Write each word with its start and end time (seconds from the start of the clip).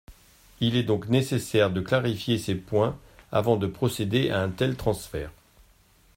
Il 0.61 0.75
est 0.77 0.81
donc 0.83 1.09
nécessaire 1.09 1.69
de 1.69 1.79
clarifier 1.79 2.39
ces 2.39 2.55
points 2.55 2.97
avant 3.31 3.55
de 3.55 3.67
procéder 3.67 4.31
à 4.31 4.41
un 4.41 4.49
tel 4.49 4.75
transfert. 4.75 5.29